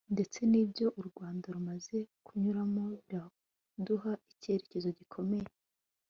ndetse 0.13 0.39
n'ibyo 0.51 0.87
u 0.99 1.01
rwanda 1.09 1.45
rumaze 1.55 1.97
kunyuramo 2.25 2.83
biraduha 3.03 4.11
icyizere 4.31 4.87
gikomeye 4.99 5.47